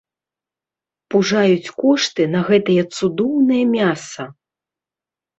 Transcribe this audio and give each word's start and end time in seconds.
Пужаюць 1.15 1.73
кошты 1.83 2.25
на 2.35 2.41
гэтае 2.47 2.77
цудоўнае 2.97 3.59
мяса! 3.75 4.25